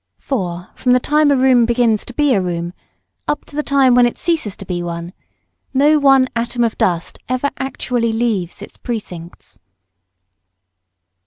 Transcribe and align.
For 0.17 0.69
from 0.73 0.93
the 0.93 0.99
time 0.99 1.29
a 1.29 1.35
room 1.37 1.67
begins 1.67 2.05
to 2.05 2.13
be 2.15 2.33
a 2.33 2.41
room 2.41 2.73
up 3.27 3.45
to 3.45 3.55
the 3.55 3.61
time 3.61 3.93
when 3.93 4.07
it 4.07 4.17
ceases 4.17 4.57
to 4.57 4.65
be 4.65 4.81
one, 4.81 5.13
no 5.75 5.99
one 5.99 6.27
atom 6.35 6.63
of 6.63 6.75
dust 6.75 7.19
ever 7.29 7.51
actually 7.59 8.11
leaves 8.11 8.63
its 8.63 8.77
precincts. 8.77 9.59